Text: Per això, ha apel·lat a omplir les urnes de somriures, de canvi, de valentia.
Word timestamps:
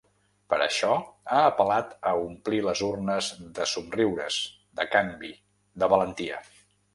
Per 0.51 0.57
això, 0.65 0.87
ha 1.35 1.41
apel·lat 1.49 1.91
a 2.11 2.13
omplir 2.21 2.61
les 2.69 2.81
urnes 2.87 3.27
de 3.59 3.67
somriures, 3.73 4.39
de 4.81 4.89
canvi, 4.97 5.31
de 5.85 5.93
valentia. 5.95 6.43